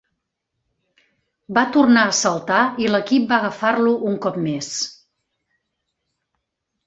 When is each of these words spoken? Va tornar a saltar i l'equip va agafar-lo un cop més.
Va 1.57 1.63
tornar 1.75 2.05
a 2.11 2.15
saltar 2.19 2.61
i 2.85 2.89
l'equip 2.93 3.29
va 3.33 3.37
agafar-lo 3.39 3.93
un 4.13 4.15
cop 4.23 4.39
més. 4.45 4.73